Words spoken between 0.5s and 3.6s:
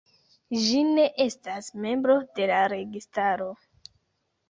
Ĝi ne estas membro de la registaro.